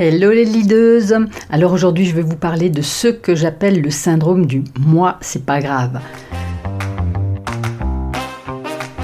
[0.00, 4.46] Hello les leaders Alors aujourd'hui je vais vous parler de ce que j'appelle le syndrome
[4.46, 5.98] du moi c'est pas grave.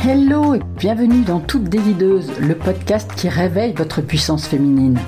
[0.06, 5.00] Hello et bienvenue dans Toutes des leaders, le podcast qui réveille votre puissance féminine.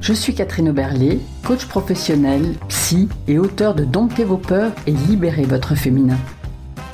[0.00, 5.42] Je suis Catherine Oberlé, coach professionnel, psy et auteur de Dompter vos peurs et libérer
[5.42, 6.16] votre féminin.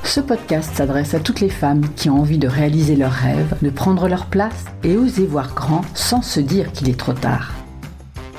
[0.03, 3.71] Ce podcast s'adresse à toutes les femmes qui ont envie de réaliser leurs rêves, de
[3.71, 7.64] prendre leur place et oser voir grand sans se dire qu'il est trop tard.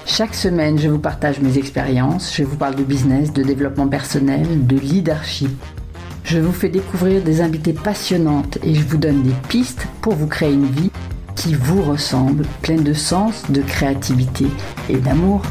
[0.07, 4.67] Chaque semaine, je vous partage mes expériences, je vous parle de business, de développement personnel,
[4.67, 5.49] de leadership.
[6.23, 10.27] Je vous fais découvrir des invités passionnantes et je vous donne des pistes pour vous
[10.27, 10.91] créer une vie
[11.35, 14.45] qui vous ressemble, pleine de sens, de créativité
[14.89, 15.41] et d'amour.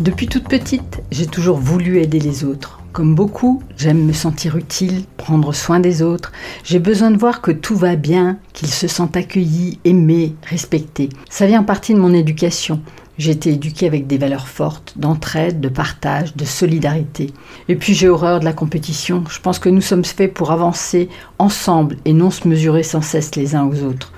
[0.00, 2.81] Depuis toute petite, j'ai toujours voulu aider les autres.
[2.92, 6.30] Comme beaucoup, j'aime me sentir utile, prendre soin des autres.
[6.62, 11.08] J'ai besoin de voir que tout va bien, qu'ils se sentent accueillis, aimés, respectés.
[11.30, 12.82] Ça vient en partie de mon éducation.
[13.16, 17.32] J'ai été éduquée avec des valeurs fortes, d'entraide, de partage, de solidarité.
[17.68, 19.24] Et puis j'ai horreur de la compétition.
[19.30, 23.36] Je pense que nous sommes faits pour avancer ensemble et non se mesurer sans cesse
[23.36, 24.12] les uns aux autres.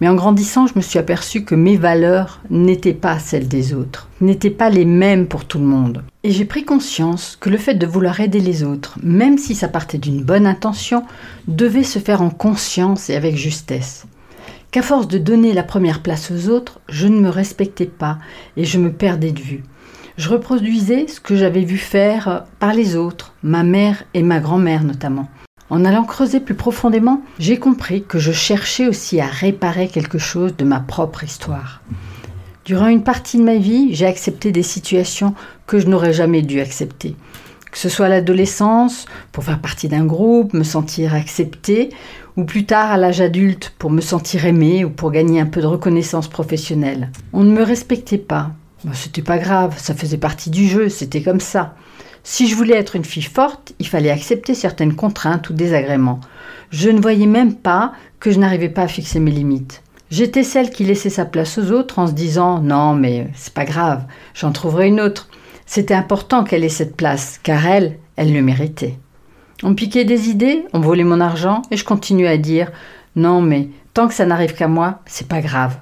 [0.00, 4.08] Mais en grandissant, je me suis aperçue que mes valeurs n'étaient pas celles des autres,
[4.20, 6.04] n'étaient pas les mêmes pour tout le monde.
[6.22, 9.68] Et j'ai pris conscience que le fait de vouloir aider les autres, même si ça
[9.68, 11.04] partait d'une bonne intention,
[11.48, 14.06] devait se faire en conscience et avec justesse.
[14.70, 18.18] Qu'à force de donner la première place aux autres, je ne me respectais pas
[18.56, 19.64] et je me perdais de vue.
[20.18, 24.82] Je reproduisais ce que j'avais vu faire par les autres, ma mère et ma grand-mère
[24.82, 25.28] notamment.
[25.68, 30.56] En allant creuser plus profondément, j'ai compris que je cherchais aussi à réparer quelque chose
[30.56, 31.82] de ma propre histoire.
[32.64, 35.34] Durant une partie de ma vie, j'ai accepté des situations
[35.66, 37.16] que je n'aurais jamais dû accepter.
[37.70, 41.90] Que ce soit à l'adolescence, pour faire partie d'un groupe, me sentir acceptée,
[42.36, 45.60] ou plus tard à l'âge adulte, pour me sentir aimée ou pour gagner un peu
[45.60, 47.10] de reconnaissance professionnelle.
[47.32, 48.52] On ne me respectait pas.
[48.92, 51.74] C'était pas grave, ça faisait partie du jeu, c'était comme ça.
[52.28, 56.18] Si je voulais être une fille forte, il fallait accepter certaines contraintes ou désagréments.
[56.70, 59.84] Je ne voyais même pas que je n'arrivais pas à fixer mes limites.
[60.10, 63.64] J'étais celle qui laissait sa place aux autres en se disant non mais c'est pas
[63.64, 65.28] grave, j'en trouverai une autre.
[65.66, 68.98] C'était important qu'elle ait cette place, car elle, elle le méritait.
[69.62, 72.72] On piquait des idées, on volait mon argent, et je continuais à dire
[73.14, 75.76] non mais tant que ça n'arrive qu'à moi, c'est pas grave.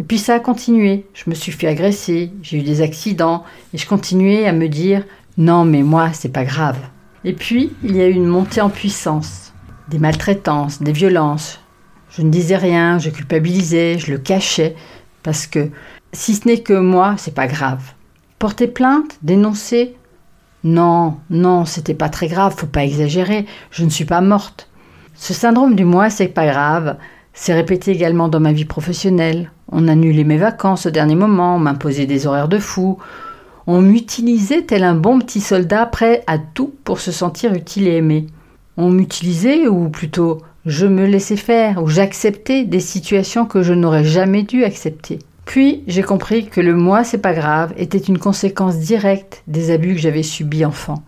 [0.00, 1.06] Et puis ça a continué.
[1.14, 5.04] Je me suis fait agresser, j'ai eu des accidents, et je continuais à me dire
[5.38, 6.78] non, mais moi, c'est pas grave.
[7.24, 9.54] Et puis, il y a eu une montée en puissance,
[9.88, 11.60] des maltraitances, des violences.
[12.10, 14.74] Je ne disais rien, je culpabilisais, je le cachais,
[15.22, 15.70] parce que
[16.12, 17.82] si ce n'est que moi, c'est pas grave.
[18.40, 19.94] Porter plainte, dénoncer?
[20.64, 24.68] Non, non, c'était pas très grave, faut pas exagérer, je ne suis pas morte.
[25.14, 26.96] Ce syndrome du moi, c'est pas grave,
[27.32, 29.52] s'est répété également dans ma vie professionnelle.
[29.70, 32.98] On annulait mes vacances au dernier moment, on m'imposait des horaires de fou,
[33.70, 37.96] on m'utilisait tel un bon petit soldat prêt à tout pour se sentir utile et
[37.96, 38.26] aimé.
[38.78, 44.04] On m'utilisait, ou plutôt je me laissais faire, ou j'acceptais des situations que je n'aurais
[44.04, 45.18] jamais dû accepter.
[45.44, 49.94] Puis j'ai compris que le moi c'est pas grave était une conséquence directe des abus
[49.94, 51.02] que j'avais subis enfant.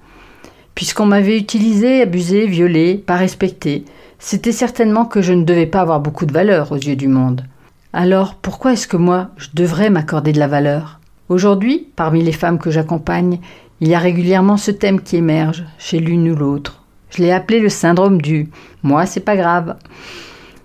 [0.74, 3.86] Puisqu'on m'avait utilisé, abusé, violé, pas respecté,
[4.18, 7.42] c'était certainement que je ne devais pas avoir beaucoup de valeur aux yeux du monde.
[7.94, 10.99] Alors pourquoi est-ce que moi je devrais m'accorder de la valeur?
[11.30, 13.38] Aujourd'hui, parmi les femmes que j'accompagne,
[13.80, 16.82] il y a régulièrement ce thème qui émerge chez l'une ou l'autre.
[17.10, 18.48] Je l'ai appelé le syndrome du
[18.82, 19.76] moi, c'est pas grave.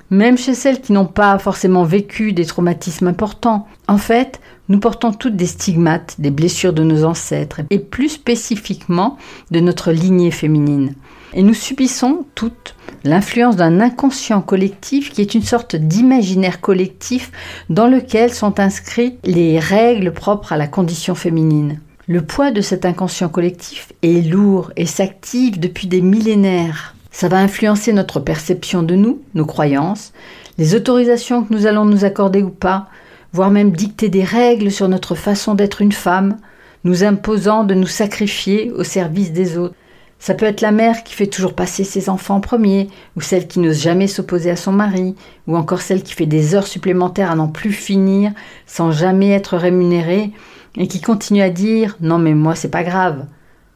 [0.09, 3.67] Même chez celles qui n'ont pas forcément vécu des traumatismes importants.
[3.87, 9.17] En fait, nous portons toutes des stigmates, des blessures de nos ancêtres, et plus spécifiquement
[9.51, 10.95] de notre lignée féminine.
[11.33, 12.74] Et nous subissons toutes
[13.05, 17.31] l'influence d'un inconscient collectif qui est une sorte d'imaginaire collectif
[17.69, 21.79] dans lequel sont inscrites les règles propres à la condition féminine.
[22.07, 26.95] Le poids de cet inconscient collectif est lourd et s'active depuis des millénaires.
[27.11, 30.11] Ça va influencer notre perception de nous, nos croyances,
[30.57, 32.87] les autorisations que nous allons nous accorder ou pas,
[33.33, 36.37] voire même dicter des règles sur notre façon d'être une femme,
[36.83, 39.75] nous imposant de nous sacrifier au service des autres.
[40.19, 43.47] Ça peut être la mère qui fait toujours passer ses enfants en premier, ou celle
[43.47, 45.15] qui n'ose jamais s'opposer à son mari,
[45.47, 48.31] ou encore celle qui fait des heures supplémentaires à n'en plus finir,
[48.65, 50.31] sans jamais être rémunérée,
[50.77, 53.25] et qui continue à dire Non, mais moi, c'est pas grave.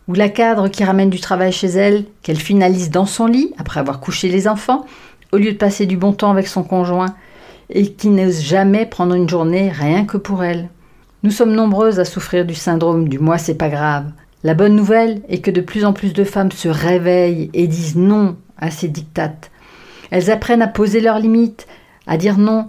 [0.07, 3.79] Ou la cadre qui ramène du travail chez elle, qu'elle finalise dans son lit, après
[3.79, 4.85] avoir couché les enfants,
[5.31, 7.13] au lieu de passer du bon temps avec son conjoint,
[7.69, 10.69] et qui n'ose jamais prendre une journée rien que pour elle.
[11.21, 14.05] Nous sommes nombreuses à souffrir du syndrome du moi c'est pas grave,
[14.43, 17.95] la bonne nouvelle est que de plus en plus de femmes se réveillent et disent
[17.95, 19.51] non à ces dictates.
[20.11, 21.67] Elles apprennent à poser leurs limites,
[22.07, 22.67] à dire non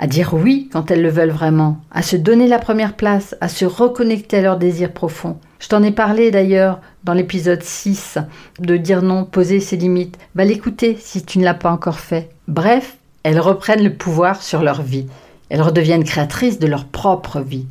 [0.00, 3.48] à dire oui quand elles le veulent vraiment, à se donner la première place, à
[3.48, 5.38] se reconnecter à leurs désirs profonds.
[5.58, 8.16] Je t'en ai parlé d'ailleurs dans l'épisode 6
[8.60, 10.18] de dire non, poser ses limites.
[10.34, 12.30] Va l'écouter si tu ne l'as pas encore fait.
[12.48, 15.06] Bref, elles reprennent le pouvoir sur leur vie.
[15.50, 17.66] Elles redeviennent créatrices de leur propre vie.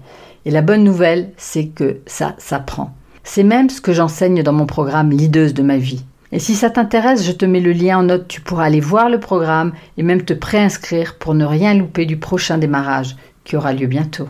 [0.45, 2.93] Et la bonne nouvelle, c'est que ça s'apprend.
[3.31, 6.03] C'est même ce que j'enseigne dans mon programme Leaduse de ma vie.
[6.31, 9.07] Et si ça t'intéresse, je te mets le lien en note, tu pourras aller voir
[9.07, 13.71] le programme et même te préinscrire pour ne rien louper du prochain démarrage qui aura
[13.71, 14.27] lieu bientôt.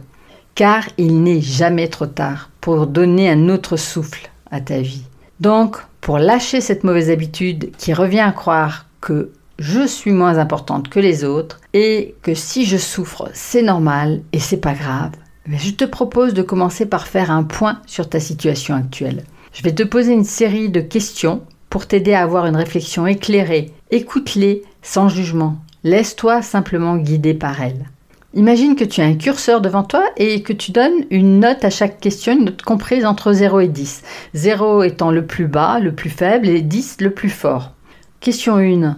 [0.54, 5.06] Car il n'est jamais trop tard pour donner un autre souffle à ta vie.
[5.40, 10.90] Donc, pour lâcher cette mauvaise habitude qui revient à croire que je suis moins importante
[10.90, 15.13] que les autres et que si je souffre, c'est normal et c'est pas grave,
[15.57, 19.24] je te propose de commencer par faire un point sur ta situation actuelle.
[19.54, 23.72] Je vais te poser une série de questions pour t'aider à avoir une réflexion éclairée.
[23.92, 25.57] Écoute-les sans jugement.
[25.84, 27.90] Laisse-toi simplement guider par elles.
[28.36, 31.72] Imagine que tu as un curseur devant toi et que tu donnes une note à
[31.72, 34.04] chaque question, une note comprise entre 0 et 10.
[34.36, 37.72] 0 étant le plus bas, le plus faible et 10 le plus fort.
[38.19, 38.98] Question 1.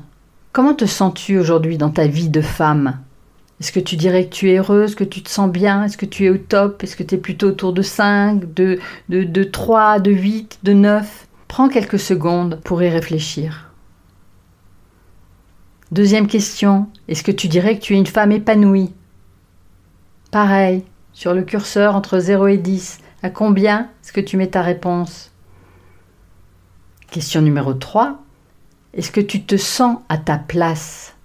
[0.52, 2.98] Comment te sens-tu aujourd'hui dans ta vie de femme?
[3.62, 5.84] Est-ce que tu dirais que tu es heureuse, que tu te sens bien?
[5.84, 6.82] Est-ce que tu es au top?
[6.82, 8.80] Est-ce que tu es plutôt autour de 5, de,
[9.10, 13.72] de, de 3, de 8, de 9 Prends quelques secondes pour y réfléchir.
[15.92, 18.96] Deuxième question, est-ce que tu dirais que tu es une femme épanouie?
[20.32, 20.84] Pareil,
[21.14, 25.32] sur le curseur entre 0 et 10, à combien est-ce que tu mets ta réponse?
[27.12, 28.24] Question numéro 3,
[28.96, 31.16] est-ce que tu te sens à ta place?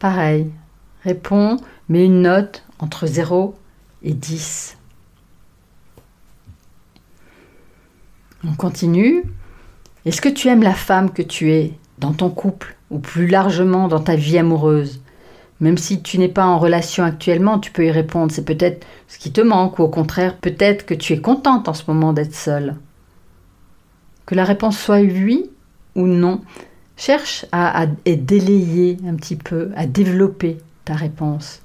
[0.00, 0.50] Pareil,
[1.04, 1.58] réponds,
[1.88, 3.54] mets une note entre 0
[4.02, 4.76] et 10.
[8.46, 9.24] On continue.
[10.04, 13.88] Est-ce que tu aimes la femme que tu es dans ton couple ou plus largement
[13.88, 15.00] dans ta vie amoureuse?
[15.60, 18.32] Même si tu n'es pas en relation actuellement, tu peux y répondre.
[18.32, 21.74] C'est peut-être ce qui te manque ou au contraire, peut-être que tu es contente en
[21.74, 22.76] ce moment d'être seule.
[24.26, 25.50] Que la réponse soit oui
[25.94, 26.42] ou non,
[26.96, 31.60] cherche à, délayer un petit peu, à développer ta réponse.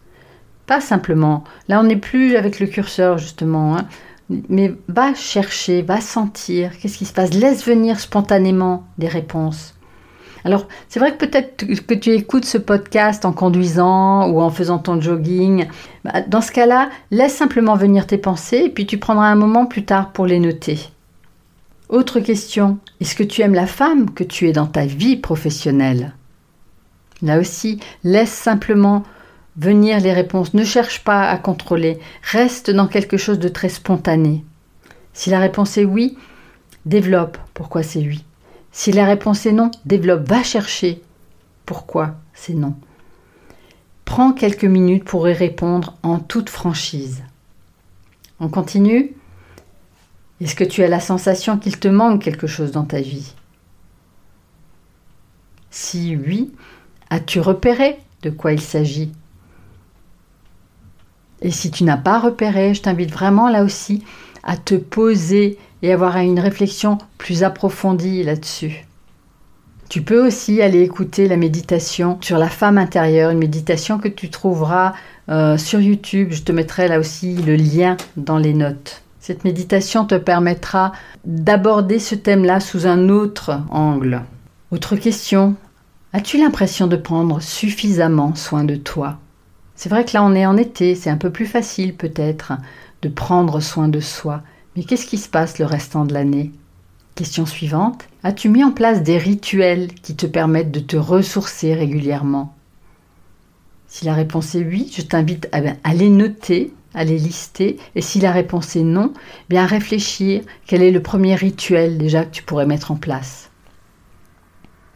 [0.67, 1.43] Pas simplement.
[1.67, 3.77] Là, on n'est plus avec le curseur, justement.
[3.77, 3.87] Hein
[4.29, 9.75] mais va chercher, va sentir, qu'est-ce qui se passe, laisse venir spontanément des réponses.
[10.45, 14.79] Alors, c'est vrai que peut-être que tu écoutes ce podcast en conduisant ou en faisant
[14.79, 15.67] ton jogging.
[16.05, 19.65] Bah, dans ce cas-là, laisse simplement venir tes pensées et puis tu prendras un moment
[19.65, 20.79] plus tard pour les noter.
[21.89, 26.13] Autre question, est-ce que tu aimes la femme que tu es dans ta vie professionnelle?
[27.21, 29.03] Là aussi, laisse simplement
[29.57, 30.53] venir les réponses.
[30.53, 31.99] Ne cherche pas à contrôler.
[32.23, 34.43] Reste dans quelque chose de très spontané.
[35.13, 36.17] Si la réponse est oui,
[36.85, 38.23] développe pourquoi c'est oui.
[38.71, 41.01] Si la réponse est non, développe, va chercher
[41.65, 42.75] pourquoi c'est non.
[44.05, 47.23] Prends quelques minutes pour y répondre en toute franchise.
[48.39, 49.11] On continue
[50.39, 53.33] Est-ce que tu as la sensation qu'il te manque quelque chose dans ta vie?
[55.69, 56.51] Si oui,
[57.09, 59.11] as-tu repéré de quoi il s'agit?
[61.41, 64.03] Et si tu n'as pas repéré, je t'invite vraiment là aussi
[64.43, 68.85] à te poser et avoir une réflexion plus approfondie là-dessus.
[69.89, 74.29] Tu peux aussi aller écouter la méditation sur la femme intérieure, une méditation que tu
[74.29, 74.93] trouveras
[75.29, 76.29] euh, sur YouTube.
[76.31, 79.01] Je te mettrai là aussi le lien dans les notes.
[79.19, 80.91] Cette méditation te permettra
[81.25, 84.21] d'aborder ce thème-là sous un autre angle.
[84.71, 85.55] Autre question,
[86.13, 89.19] as-tu l'impression de prendre suffisamment soin de toi?
[89.75, 92.53] C'est vrai que là on est en été, c'est un peu plus facile peut-être
[93.01, 94.41] de prendre soin de soi.
[94.75, 96.51] Mais qu'est-ce qui se passe le restant de l'année?
[97.15, 98.07] Question suivante.
[98.23, 102.53] As-tu mis en place des rituels qui te permettent de te ressourcer régulièrement?
[103.87, 107.77] Si la réponse est oui, je t'invite à, les noter, à les lister.
[107.95, 109.13] Et si la réponse est non,
[109.49, 113.49] bien à réfléchir quel est le premier rituel déjà que tu pourrais mettre en place?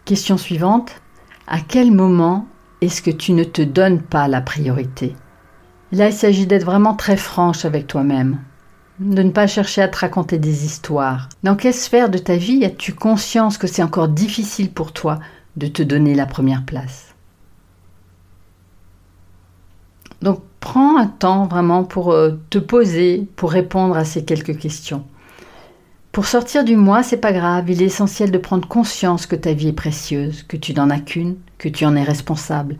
[0.06, 0.92] Question suivante.
[1.48, 2.46] À quel moment
[2.82, 5.16] est-ce que tu ne te donnes pas la priorité?
[5.94, 8.40] Là, il s'agit d'être vraiment très franche avec toi-même,
[9.00, 11.30] de ne pas chercher à te raconter des histoires.
[11.44, 15.20] Dans quelle sphère de ta vie as-tu conscience que c'est encore difficile pour toi
[15.56, 17.16] de te donner la première place?
[20.22, 25.06] Donc prends un temps vraiment pour euh, te poser, pour répondre à ces quelques questions.
[26.14, 29.54] Pour sortir du moi, c'est pas grave, il est essentiel de prendre conscience que ta
[29.54, 32.76] vie est précieuse, que tu n'en as qu'une, que tu en es responsable,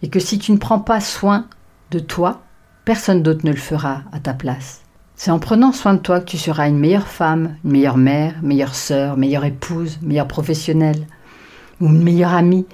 [0.00, 1.46] et que si tu ne prends pas soin
[1.90, 2.42] de toi,
[2.84, 4.82] personne d'autre ne le fera à ta place.
[5.16, 8.36] C'est en prenant soin de toi que tu seras une meilleure femme, une meilleure mère,
[8.44, 11.08] meilleure sœur, meilleure épouse, meilleure professionnelle,
[11.80, 12.66] ou une meilleure amie,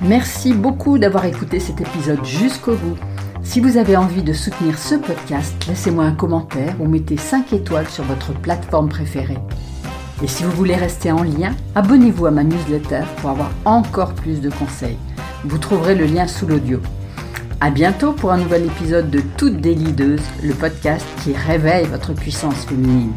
[0.00, 2.96] Merci beaucoup d'avoir écouté cet épisode jusqu'au bout.
[3.42, 7.88] Si vous avez envie de soutenir ce podcast, laissez-moi un commentaire ou mettez 5 étoiles
[7.88, 9.38] sur votre plateforme préférée.
[10.22, 14.40] Et si vous voulez rester en lien, abonnez-vous à ma newsletter pour avoir encore plus
[14.40, 14.98] de conseils.
[15.44, 16.80] Vous trouverez le lien sous l'audio.
[17.60, 22.64] À bientôt pour un nouvel épisode de Toutes des le podcast qui réveille votre puissance
[22.66, 23.12] féminine.